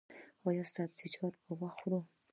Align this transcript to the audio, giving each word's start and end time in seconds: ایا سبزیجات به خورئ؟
ایا 0.47 0.63
سبزیجات 0.75 1.33
به 1.47 1.67
خورئ؟ 1.75 2.01